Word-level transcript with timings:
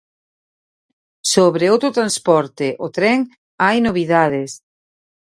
Sobre 1.33 1.65
outro 1.73 1.89
transporte, 1.97 2.67
o 2.85 2.87
tren, 2.97 3.19
hai 3.63 3.77
novidades. 3.87 4.51